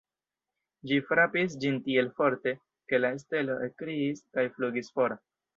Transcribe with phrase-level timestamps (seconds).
[0.91, 2.55] Ĝi frapis ĝin tiel forte,
[2.93, 5.19] ke la stelo ekkriis kaj flugis for.